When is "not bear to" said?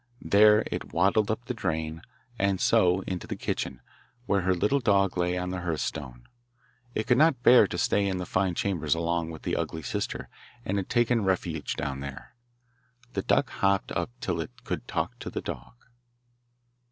7.19-7.77